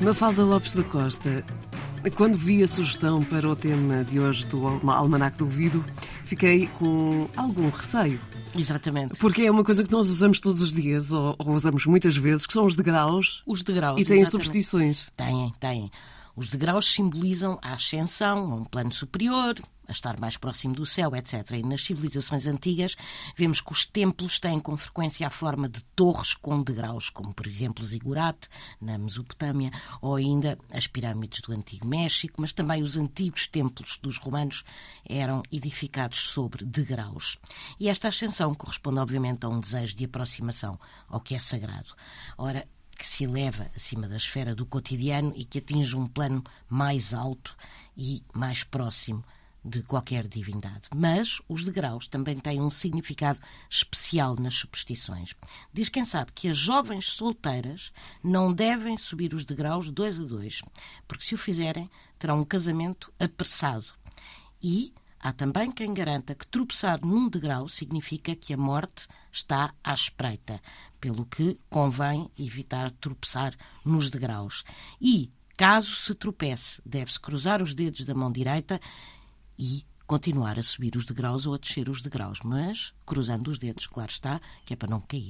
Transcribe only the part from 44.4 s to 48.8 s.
do cotidiano e que atinge um plano mais alto e mais